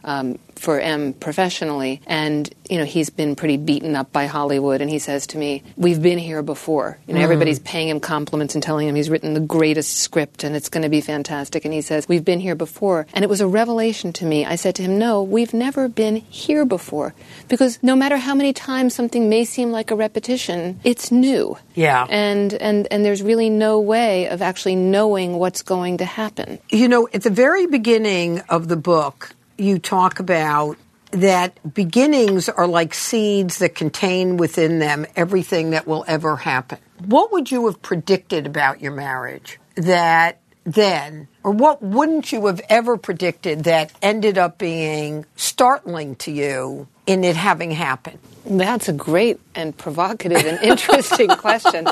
[0.62, 5.00] For M professionally, and you know he's been pretty beaten up by Hollywood, and he
[5.00, 7.24] says to me, "We've been here before." You know, mm.
[7.24, 10.84] everybody's paying him compliments and telling him he's written the greatest script and it's going
[10.84, 14.13] to be fantastic, and he says, "We've been here before," and it was a revelation
[14.13, 14.45] to me.
[14.45, 17.15] I said to him, "No, we've never been here before,
[17.47, 22.06] because no matter how many times something may seem like a repetition, it's new." Yeah.
[22.08, 26.60] and and and there's really no way of actually knowing what's going to happen.
[26.69, 30.78] You know, at the very beginning of the book, you talk about
[31.12, 36.80] that beginnings are like seeds that contain within them everything that will ever happen.
[37.06, 42.62] What would you have predicted about your marriage that then, or what wouldn't you have
[42.69, 48.19] ever predicted that ended up being startling to you in it having happened?
[48.45, 51.88] That's a great and provocative and interesting question.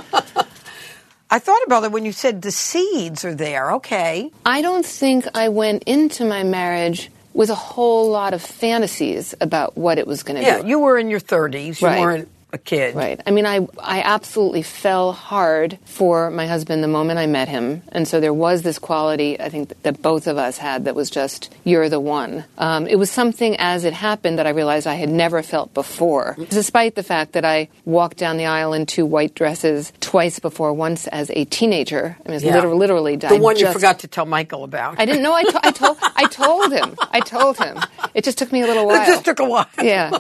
[1.32, 3.74] I thought about it when you said the seeds are there.
[3.74, 4.32] Okay.
[4.46, 9.78] I don't think I went into my marriage with a whole lot of fantasies about
[9.78, 10.68] what it was going to Yeah, do.
[10.68, 11.80] you were in your 30s.
[11.82, 12.00] You Right.
[12.00, 12.96] weren't a kid.
[12.96, 13.20] Right.
[13.28, 17.84] I mean, I I absolutely fell hard for my husband the moment I met him,
[17.92, 21.10] and so there was this quality I think that, both of us had that was
[21.10, 22.46] just you're the one.
[22.58, 26.36] Um, it was something as it happened that I realized I had never felt before,
[26.50, 30.74] despite the fact that I walked down the aisle in two white dresses twice before,
[30.74, 32.18] once as a teenager.
[32.26, 32.56] I mean, it's Yeah.
[32.56, 35.00] literally, literally The one you forgot to tell Michael about.
[35.00, 35.34] I didn't know.
[35.34, 35.98] I, to- I told.
[36.16, 36.96] I told him.
[37.12, 37.78] I told him.
[38.16, 39.04] It just took me a little while.
[39.04, 39.68] It just took a while.
[39.82, 40.18] yeah,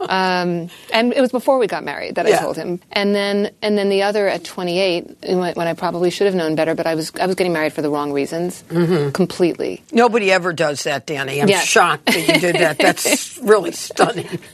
[0.00, 2.78] um, and it was before we got married that I told him.
[2.92, 6.54] And then, and then the other at 28, when when I probably should have known
[6.54, 9.10] better, but I was I was getting married for the wrong reasons, mm-hmm.
[9.10, 9.82] completely.
[9.90, 11.42] Nobody ever does that, Dani.
[11.42, 11.64] I'm Yes.
[11.66, 12.78] shocked that you did that.
[12.78, 14.38] That's really stunning.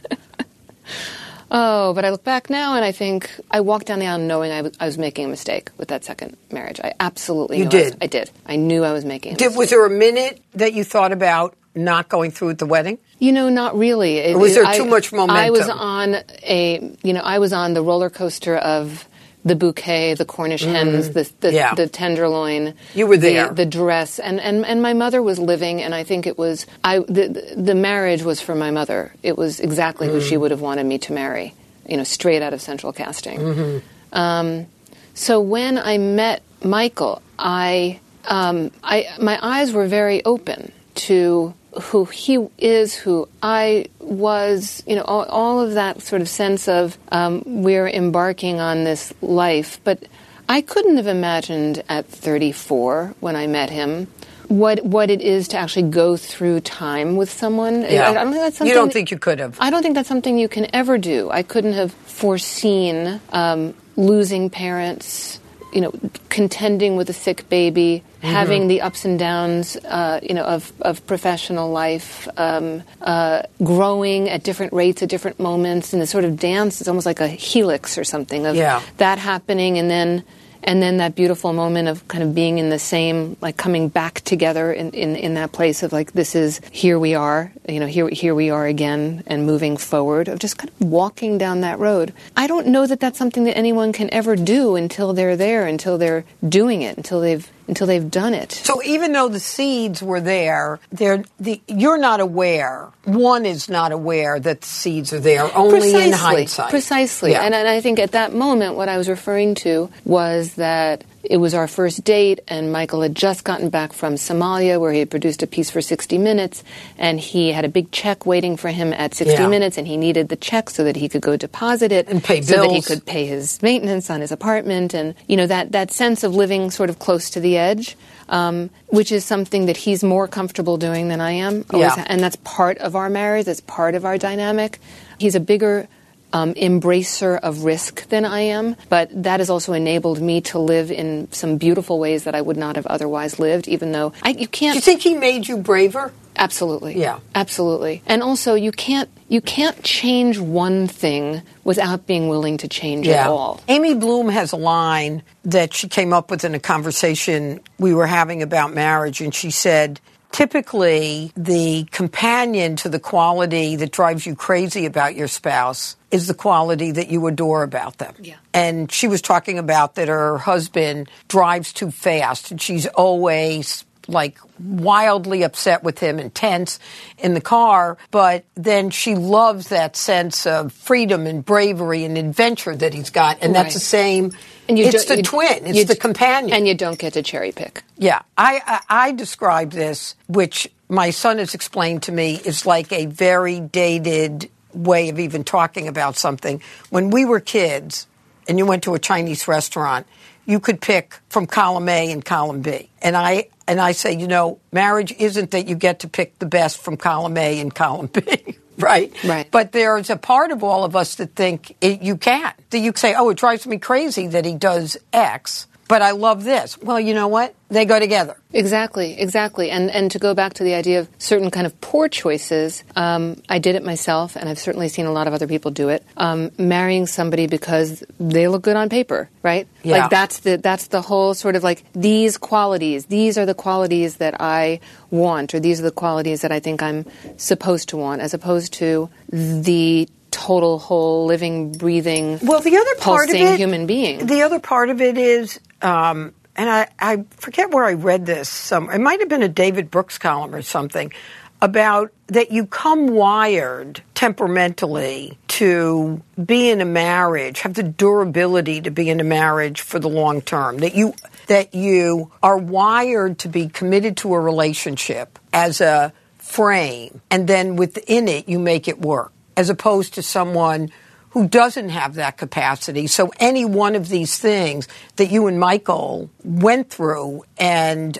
[1.50, 4.52] Oh, but I look back now and I think I walked down the aisle knowing
[4.52, 6.78] I was, making a mistake with that second marriage.
[6.84, 8.02] I absolutely You knew I was- did?
[8.02, 8.30] I did.
[8.44, 9.32] I knew I was making.
[9.32, 9.58] A Did, mistake.
[9.58, 12.98] was there a minute that you thought about not going through with the wedding?
[13.18, 14.18] You know, not really.
[14.18, 15.36] It- Or was there I- too much momentum?
[15.36, 19.06] I was on a, you know, I was on the roller coaster of
[19.44, 21.56] the bouquet, the Cornish hens, the the, Mm-hmm.
[21.56, 21.74] Yeah.
[21.74, 22.74] the tenderloin.
[22.94, 23.48] You were the- there.
[23.48, 26.98] The, dress, and, and and my mother was living, and I think it was I.
[26.98, 29.12] The, the marriage was for my mother.
[29.22, 30.40] It was exactly who she Mm.
[30.40, 31.54] would have wanted me to marry.
[31.88, 33.38] You know, straight out of Central Casting.
[33.40, 33.78] Mm-hmm.
[34.18, 34.66] Um,
[35.14, 40.72] so when I met Michael, I, um, I my eyes were very open
[41.06, 46.28] to who he is, who I was, you know, all, all of that sort of
[46.28, 49.80] sense of um, we're embarking on this life.
[49.84, 50.04] But
[50.48, 54.08] I couldn't have imagined at 34 when I met him
[54.48, 57.82] what what it is to actually go through time with someone.
[57.82, 58.08] Yeah.
[58.08, 58.68] I, I don't think that's something.
[58.68, 59.58] You don't think you could have?
[59.60, 61.30] I don't think that's something you can ever do.
[61.30, 65.38] I couldn't have foreseen um, losing parents.
[65.72, 65.92] You know,
[66.30, 68.34] contending with a sick baby, Mm-hmm.
[68.34, 74.28] having the ups and downs, uh, you know, of, of professional life, um, uh, growing
[74.28, 77.28] at different rates at different moments, and the sort of dance is almost like a
[77.28, 78.82] helix or something of Yeah.
[78.96, 80.24] that happening, and then
[80.64, 84.20] and then that beautiful moment of kind of being in the same, like coming back
[84.22, 87.86] together in, in, in that place of like, this is, here we are, you know,
[87.86, 91.78] here, here we are again and moving forward, of just kind of walking down that
[91.78, 92.12] road.
[92.36, 95.96] I don't know that that's something that anyone can ever do until they're there, until
[95.96, 98.52] they're doing it, until they've, until they've done it.
[98.52, 102.88] So even though the seeds were there, they're the you're not aware.
[103.04, 105.54] One is not aware that the seeds are there.
[105.56, 106.70] Only in hindsight.
[106.70, 107.32] Precisely.
[107.32, 107.42] Yeah.
[107.42, 111.38] And, and I think at that moment, what I was referring to was that it
[111.38, 115.10] was our first date, and Michael had just gotten back from Somalia, where he had
[115.10, 116.62] produced a piece for 60 Minutes,
[116.96, 119.46] and he had a big check waiting for him at 60 Yeah.
[119.48, 122.40] Minutes, and he needed the check so that he could go deposit it And pay
[122.42, 125.90] so that he could pay his maintenance on his apartment, and you know that that
[125.92, 127.96] sense of living sort of close to the edge.
[128.30, 132.04] Um, which is something that he's more comfortable doing than I am, always Yeah.
[132.08, 133.46] and that's part of our marriage.
[133.46, 134.80] That's part of our dynamic.
[135.16, 135.88] He's a bigger
[136.32, 140.90] um, embracer of risk than I am, but that has also enabled me to live
[140.90, 143.68] in some beautiful ways that I would not have otherwise lived.
[143.68, 146.12] Even though I, you can't, Do you think he made you braver?
[146.36, 147.18] absolutely, Yeah.
[147.34, 153.06] absolutely, and also you can't you can't change one thing without being willing to change
[153.06, 153.60] it all.
[153.68, 158.06] Amy Bloom has a line that she came up with in a conversation we were
[158.06, 160.00] having about marriage, and she said,
[160.32, 166.34] typically the companion to the quality that drives you crazy about your spouse is the
[166.34, 168.14] quality that you adore about them.
[168.20, 168.36] Yeah.
[168.54, 174.38] And she was talking about that her husband drives too fast, and she's always like
[174.58, 176.80] wildly upset with him and tense
[177.18, 182.74] in the car, but then she loves that sense of freedom and bravery and adventure
[182.74, 184.32] that he's got, and that's the same.
[184.68, 185.66] And you it's the twin.
[185.66, 186.54] It's the companion.
[186.54, 187.82] and you don't get to cherry pick.
[187.96, 192.92] Yeah, I, I I describe this, which my son has explained to me, is like
[192.92, 196.62] a very dated way of even talking about something.
[196.90, 198.06] When we were kids,
[198.46, 200.06] and you went to a Chinese restaurant,
[200.46, 204.26] you could pick from column A and column B, and I and I say, you
[204.26, 208.06] know, marriage isn't that you get to pick the best from column A and column
[208.06, 208.56] B.
[208.78, 209.48] Right, Right.
[209.50, 212.56] But there's a part of all of us that think it, you can't.
[212.70, 216.44] That you say, "Oh, it drives me crazy that he does X," but I love
[216.44, 216.78] this.
[216.80, 217.54] Well, you know what?
[217.70, 218.36] They go together.
[218.52, 219.70] Exactly, exactly.
[219.70, 223.42] And and to go back to the idea of certain kind of poor choices, um,
[223.48, 226.04] I did it myself, and I've certainly seen a lot of other people do it.
[226.16, 229.66] Um, marrying somebody because they look good on paper, right?
[229.82, 229.98] Yeah.
[229.98, 233.06] Like that's the that's the whole sort of like these qualities.
[233.06, 236.82] These are the qualities that I want, or these are the qualities that I think
[236.82, 242.94] I'm supposed to want, as opposed to the total whole living, breathing, Well, the other
[243.00, 244.26] part of it, human being.
[244.26, 248.48] The other part of it is, um, and I, I forget where I read this.
[248.48, 251.12] Some it might have been a David Brooks column or something
[251.60, 258.90] about that you come wired temperamentally to be in a marriage, have the durability to
[258.90, 260.78] be in a marriage for the long term.
[260.78, 261.14] That you
[261.46, 267.76] that you are wired to be committed to a relationship as a frame, and then
[267.76, 270.90] within it you make it work, as opposed to someone
[271.30, 273.06] who doesn't have that capacity.
[273.06, 278.18] So any one of these things that you and Michael went through and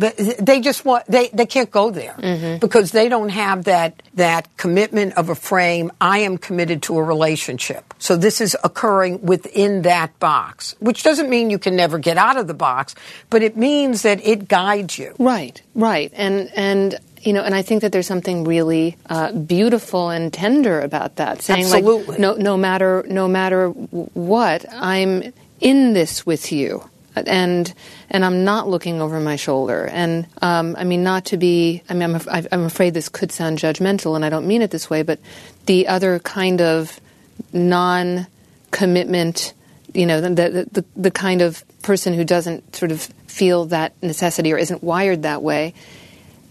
[0.00, 2.58] they just want they, they can't go there mm-hmm.
[2.58, 5.90] because they don't have that that commitment of a frame.
[6.00, 7.92] I am committed to a relationship.
[7.98, 12.36] So this is occurring within that box which doesn't mean you can never get out
[12.36, 12.94] of the box
[13.28, 15.14] but it means that it guides you.
[15.18, 20.10] Right, right, and and you know, and I think that there's something really uh, beautiful
[20.10, 21.42] and tender about that.
[21.42, 22.06] Saying Absolutely.
[22.06, 27.72] like, no, no matter no matter what, I'm in this with you, and
[28.10, 29.86] and I'm not looking over my shoulder.
[29.86, 31.82] And um, I mean, not to be.
[31.88, 34.88] I mean, I'm, I'm afraid this could sound judgmental, and I don't mean it this
[34.88, 35.02] way.
[35.02, 35.18] But
[35.66, 36.98] the other kind of
[37.52, 39.52] non-commitment
[39.92, 43.92] you know, the, the, the, the kind of person who doesn't sort of feel that
[44.02, 45.74] necessity or isn't wired that way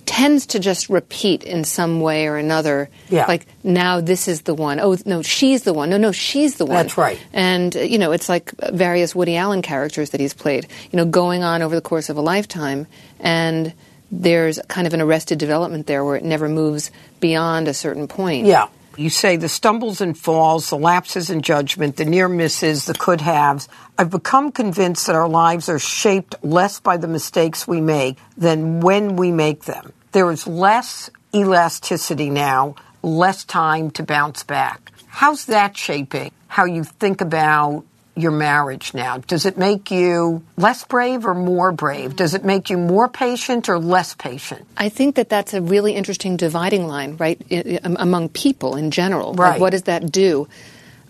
[0.09, 2.89] tends to just repeat in some way or another.
[3.09, 3.27] Yeah.
[3.27, 4.79] Like, now this is the one.
[4.79, 5.91] Oh, no, she's the one.
[5.91, 6.77] No, no, she's the one.
[6.77, 7.21] That's right.
[7.31, 11.05] And, uh, you know, it's like various Woody Allen characters that he's played, you know,
[11.05, 12.87] going on over the course of a lifetime.
[13.19, 13.71] And
[14.11, 16.89] there's kind of an arrested development there where it never moves
[17.19, 18.47] beyond a certain point.
[18.47, 18.69] Yeah.
[18.97, 23.21] You say the stumbles and falls, the lapses in judgment, the near misses, the could
[23.21, 23.69] haves.
[23.95, 28.79] I've become convinced that our lives are shaped less by the mistakes we make than
[28.81, 29.93] when we make them.
[30.11, 34.91] There is less elasticity now, less time to bounce back.
[35.07, 37.83] How's that shaping how you think about
[38.15, 39.17] your marriage now?
[39.19, 42.15] Does it make you less brave or more brave?
[42.15, 44.65] Does it make you more patient or less patient?
[44.75, 47.41] I think that that's a really interesting dividing line, right,
[47.83, 49.33] among people in general.
[49.33, 49.51] Right.
[49.51, 50.47] Like what does that do?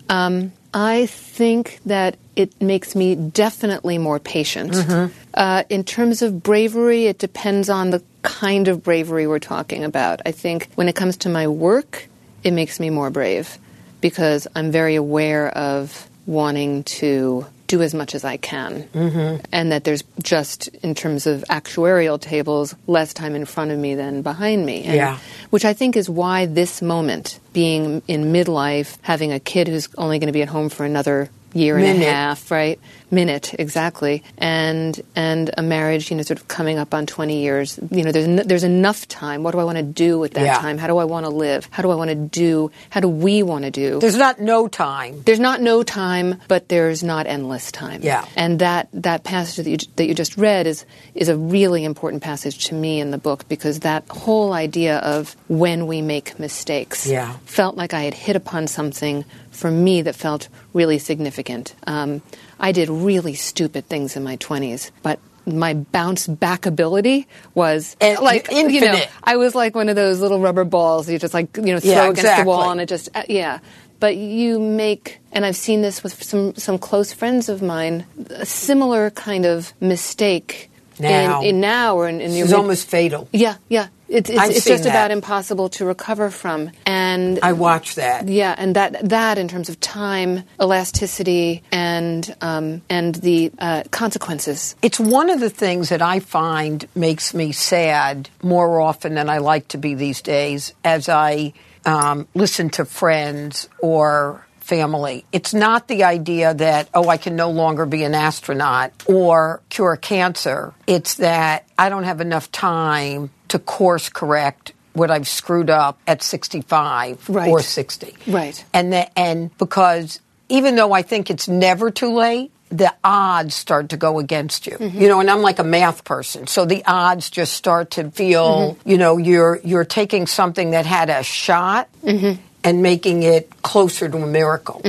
[0.08, 4.72] Um, I think that it makes me definitely more patient.
[4.72, 5.12] Mm-hmm.
[5.34, 10.20] Uh, in terms of bravery, it depends on the kind of bravery we're talking about.
[10.26, 12.08] I think when it comes to my work,
[12.42, 13.58] it makes me more brave
[14.00, 18.82] because I'm very aware of wanting to do as much as I can.
[18.82, 19.44] Mm-hmm.
[19.52, 23.94] And that there's just, in terms of actuarial tables, less time in front of me
[23.94, 24.82] than behind me.
[24.82, 25.18] And, Yeah.
[25.50, 30.18] Which I think is why this moment, being in midlife, having a kid who's only
[30.18, 32.08] going to be at home for another year and Minute.
[32.08, 32.78] a half, right?
[33.12, 34.22] Minute, exactly.
[34.38, 37.76] And and a marriage, you know, sort of coming up on 20 years.
[37.90, 39.42] You know, there's n- there's enough time.
[39.42, 40.58] What do I want to do with that Yeah.
[40.58, 40.78] time?
[40.78, 41.66] How do I want to live?
[41.72, 42.70] How do I want to do?
[42.90, 43.98] How do we want to do?
[43.98, 45.22] There's not no time.
[45.26, 48.00] there's not no time, but there's not endless time.
[48.04, 48.24] Yeah.
[48.36, 50.84] And that, that passage that you, that you just read is,
[51.16, 55.34] is a really important passage to me in the book because that whole idea of
[55.48, 57.34] when we make mistakes Yeah.
[57.44, 61.74] felt like I had hit upon something for me that felt really significant.
[61.86, 62.22] Um,
[62.58, 68.18] I did really stupid things in my 20s, but my bounce back ability was And
[68.20, 69.08] like you know infinite.
[69.24, 71.90] I was like one of those little rubber balls you just like you know throw
[71.90, 73.58] Yeah, against the wall and it just uh, yeah
[73.98, 78.44] but you make and i've seen this with some some close friends of mine a
[78.46, 80.70] similar kind of mistake
[81.00, 81.40] Now.
[81.40, 83.26] in, in now or in, in your almost fatal.
[83.32, 84.90] yeah yeah it's, it's, it's just that.
[84.90, 88.28] about impossible to recover from and I watch that.
[88.28, 94.74] yeah, and that that in terms of time, elasticity, and um, and the uh, consequences.
[94.82, 99.38] It's one of the things that I find makes me sad more often than I
[99.38, 101.52] like to be these days as I
[101.86, 105.24] um, listen to friends or family.
[105.32, 109.96] It's not the idea that, oh, I can no longer be an astronaut or cure
[109.96, 110.74] cancer.
[110.86, 116.22] It's that I don't have enough time to course correct what I've screwed up at
[116.22, 117.48] 65 Right.
[117.48, 118.16] or 60.
[118.26, 118.64] Right.
[118.74, 123.88] And the, and because even though I think it's never too late, the odds start
[123.90, 124.76] to go against you.
[124.78, 125.00] Mm-hmm.
[125.00, 128.76] You know, and I'm like a math person, so the odds just start to feel,
[128.76, 128.88] Mm-hmm.
[128.88, 132.40] you know, you're you're taking something that had a shot Mm-hmm.
[132.62, 134.80] and making it closer to a miracle.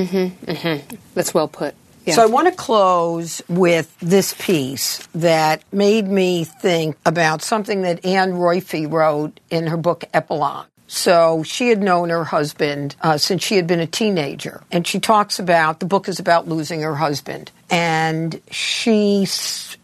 [1.15, 1.73] That's well put.
[2.11, 8.05] So I want to close with this piece that made me think about something that
[8.05, 10.67] Anne Roiphe wrote in her book Epilogue.
[10.93, 14.99] So she had known her husband uh, since she had been a teenager, and she
[14.99, 19.25] talks about the book is about losing her husband, and she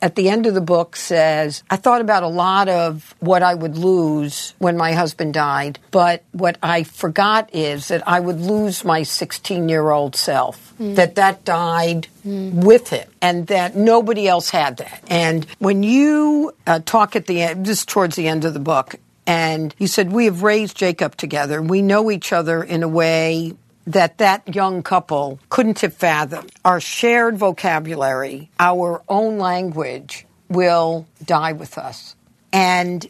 [0.01, 3.55] at the end of the book says, "I thought about a lot of what I
[3.55, 8.84] would lose when my husband died, but what I forgot is that I would lose
[8.84, 14.76] my 16 year old self, that that died with him, and that nobody else had
[14.78, 15.01] that.
[15.08, 18.95] And when you uh, talk at the end, just towards the end of the book,
[19.28, 21.61] and you said, We have raised Jacob together.
[21.61, 23.53] We know each other in a way
[23.86, 26.51] that that young couple couldn't have fathomed.
[26.65, 32.15] Our shared vocabulary, our own language will die with us.
[32.51, 33.05] And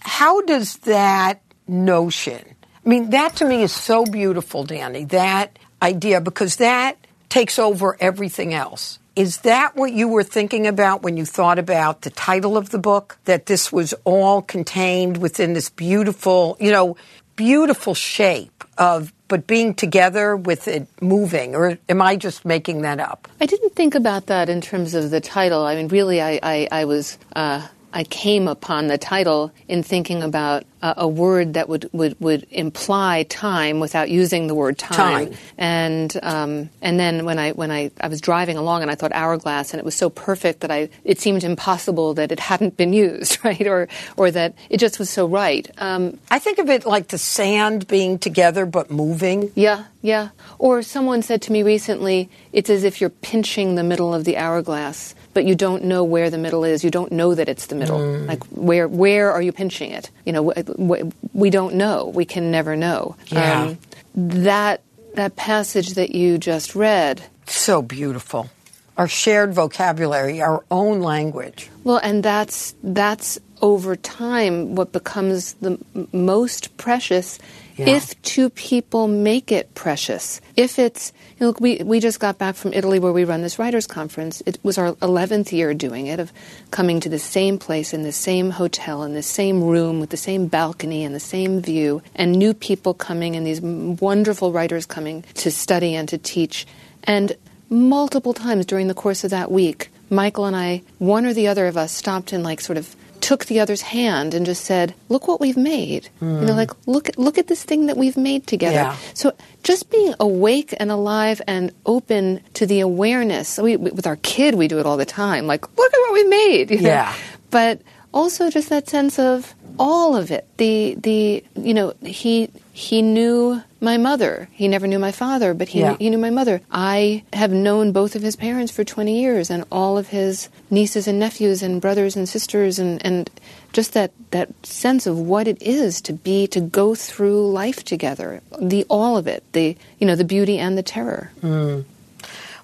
[0.00, 2.42] how does that notion,
[2.84, 6.96] I mean, that to me is so beautiful, Dani, that idea, because that
[7.28, 8.98] takes over everything else.
[9.14, 12.78] Is that what you were thinking about when you thought about the title of the
[12.78, 13.18] book?
[13.26, 16.96] That this was all contained within this beautiful, you know,
[17.36, 21.54] beautiful shape of, but being together with it moving?
[21.54, 23.28] Or am I just making that up?
[23.40, 25.62] I didn't think about that in terms of the title.
[25.62, 27.18] I mean, really, I, I, I was.
[27.36, 32.20] Uh, I came upon the title in thinking about uh, a word that would, would,
[32.20, 35.26] would imply time without using the word time.
[35.26, 35.34] Time.
[35.56, 39.12] And um, and then when I when I, I was driving along and I thought
[39.12, 42.92] hourglass and it was so perfect that I it seemed impossible that it hadn't been
[42.92, 45.70] used right or or that it just was so right.
[45.78, 49.52] Um, I think of it like the sand being together but moving.
[49.54, 50.30] Yeah, yeah.
[50.58, 54.36] Or someone said to me recently, it's as if you're pinching the middle of the
[54.36, 56.84] hourglass, but you don't know where the middle is.
[56.84, 57.98] You don't know that it's the middle.
[57.98, 58.26] Mm.
[58.26, 60.10] Like where where are you pinching it?
[60.26, 62.06] You know, wh- wh- we don't know.
[62.14, 63.16] We can never know.
[63.30, 63.74] Um, Yeah.
[64.14, 64.82] that
[65.14, 67.22] that passage that you just read.
[67.46, 68.48] So beautiful.
[68.96, 71.70] Our shared vocabulary, our own language.
[71.84, 77.38] Well, and that's that's over time, what becomes the m- most precious
[77.76, 80.40] if two people make it precious.
[80.56, 83.42] If it's, you know, look, we, we just got back from Italy where we run
[83.42, 84.42] this writers conference.
[84.46, 86.32] It was our 11th year doing it, of
[86.70, 90.16] coming to the same place in the same hotel, in the same room, with the
[90.16, 95.24] same balcony and the same view, and new people coming and these wonderful writers coming
[95.34, 96.66] to study and to teach.
[97.04, 97.32] And
[97.68, 101.66] multiple times during the course of that week, Michael and I, one or the other
[101.66, 105.26] of us, stopped and like sort of took the other's hand and just said, "Look
[105.26, 106.40] what we've made." Mm.
[106.40, 106.58] You know, hmm.
[106.58, 108.92] like look look at this thing that we've made together.
[108.92, 108.96] Yeah.
[109.14, 113.58] So just being awake and alive and open to the awareness.
[113.58, 115.46] We, with our kid, we do it all the time.
[115.46, 116.70] Like, look at what we made.
[116.72, 116.88] You know?
[116.88, 117.14] Yeah.
[117.50, 117.82] But
[118.14, 120.46] also just that sense of all of it.
[120.56, 124.48] The the you know he he knew my mother.
[124.52, 125.90] He never knew my father, but he yeah.
[125.90, 126.62] knew, he knew my mother.
[126.70, 131.08] I have known both of his parents for 20 years and all of his nieces
[131.08, 133.28] and nephews and brothers and sisters and and
[133.72, 138.40] just that that sense of what it is to be to go through life together.
[138.60, 139.42] The all of it.
[139.52, 141.32] The you know the beauty and the terror.
[141.42, 141.84] Mm.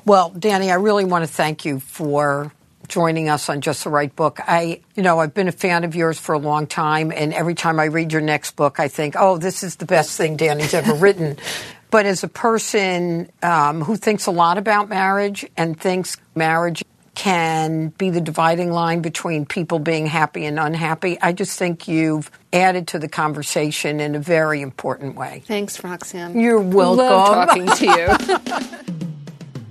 [0.04, 2.52] Well, Dani, I really want to thank you for
[2.88, 4.40] joining us on Just the Right Book.
[4.46, 7.54] I, you know, I've been a fan of yours for a long time, and every
[7.54, 10.74] time I read your next book, I think, oh, this is the best thing Dani's
[10.74, 11.36] ever written.
[11.90, 16.82] But as a person um, who thinks a lot about marriage and thinks marriage
[17.14, 21.20] can be the dividing line between people being happy and unhappy.
[21.20, 25.42] I just think you've added to the conversation in a very important way.
[25.44, 26.38] Thanks, Roxanne.
[26.38, 27.06] You're welcome.
[27.06, 28.94] Love talking to you.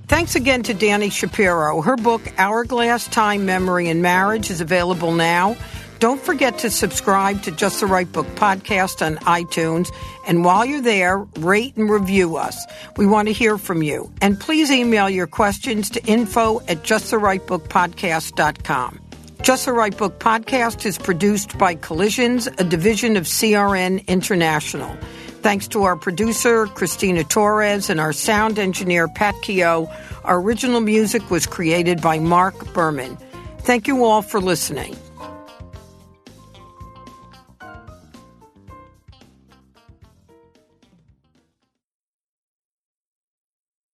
[0.07, 1.81] Thanks again to Dani Shapiro.
[1.81, 5.57] Her book, Hourglass Time, Memory, and Marriage, is available now.
[5.99, 9.89] Don't forget to subscribe to Just the Right Book podcast on iTunes.
[10.27, 12.65] And while you're there, rate and review us.
[12.95, 14.09] We want to hear from you.
[14.21, 19.01] And please email your questions to info at justtherightbookpodcast.com.
[19.41, 24.95] Just the Right Book podcast is produced by Collisions, a division of CRN International.
[25.41, 29.89] Thanks to our producer, Christina Torres, and our sound engineer, Pat Keogh.
[30.23, 33.17] Our original music was created by Mark Berman.
[33.59, 34.95] Thank you all for listening.